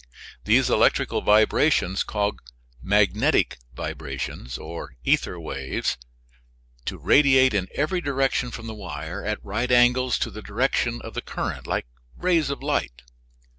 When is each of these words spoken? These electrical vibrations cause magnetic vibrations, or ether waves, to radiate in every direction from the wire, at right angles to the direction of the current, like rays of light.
These 0.45 0.67
electrical 0.67 1.21
vibrations 1.21 2.03
cause 2.03 2.33
magnetic 2.81 3.59
vibrations, 3.75 4.57
or 4.57 4.95
ether 5.03 5.39
waves, 5.39 5.95
to 6.85 6.97
radiate 6.97 7.53
in 7.53 7.67
every 7.75 8.01
direction 8.01 8.49
from 8.49 8.65
the 8.65 8.73
wire, 8.73 9.23
at 9.23 9.37
right 9.45 9.71
angles 9.71 10.17
to 10.17 10.31
the 10.31 10.41
direction 10.41 11.01
of 11.03 11.13
the 11.13 11.21
current, 11.21 11.67
like 11.67 11.85
rays 12.17 12.49
of 12.49 12.63
light. 12.63 13.03